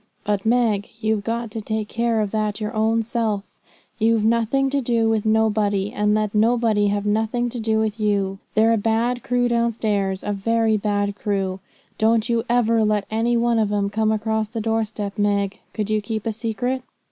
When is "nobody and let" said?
5.27-6.33